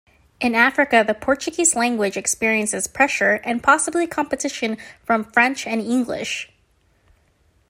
[0.39, 6.49] In Africa, the Portuguese language experiences pressure and possibly competition from French and English.